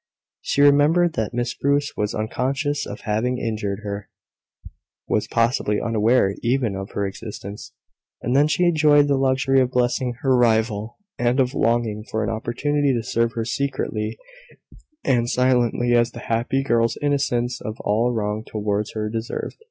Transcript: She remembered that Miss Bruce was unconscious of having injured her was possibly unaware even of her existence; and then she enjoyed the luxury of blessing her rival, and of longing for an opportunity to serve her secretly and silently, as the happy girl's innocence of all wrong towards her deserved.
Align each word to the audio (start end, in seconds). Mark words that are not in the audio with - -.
She 0.41 0.61
remembered 0.63 1.13
that 1.13 1.31
Miss 1.35 1.53
Bruce 1.53 1.93
was 1.95 2.15
unconscious 2.15 2.87
of 2.87 3.01
having 3.01 3.37
injured 3.37 3.81
her 3.83 4.09
was 5.07 5.27
possibly 5.27 5.79
unaware 5.79 6.33
even 6.41 6.75
of 6.75 6.89
her 6.93 7.05
existence; 7.05 7.73
and 8.19 8.35
then 8.35 8.47
she 8.47 8.63
enjoyed 8.63 9.07
the 9.07 9.15
luxury 9.15 9.61
of 9.61 9.69
blessing 9.69 10.15
her 10.21 10.35
rival, 10.35 10.97
and 11.19 11.39
of 11.39 11.53
longing 11.53 12.03
for 12.09 12.23
an 12.23 12.31
opportunity 12.31 12.95
to 12.95 13.03
serve 13.03 13.33
her 13.33 13.45
secretly 13.45 14.17
and 15.03 15.29
silently, 15.29 15.93
as 15.93 16.09
the 16.13 16.21
happy 16.21 16.63
girl's 16.63 16.97
innocence 17.03 17.61
of 17.61 17.79
all 17.81 18.11
wrong 18.11 18.43
towards 18.43 18.93
her 18.93 19.07
deserved. 19.07 19.55